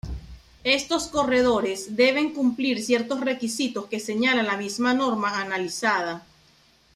Estos 0.63 1.05
corredores 1.09 1.95
deben 1.95 2.33
cumplir 2.33 2.83
ciertos 2.83 3.19
requisitos 3.19 3.85
que 3.85 3.99
señala 3.99 4.41
la 4.41 4.57
misma 4.57 4.95
norma 4.95 5.39
analizada. 5.39 6.25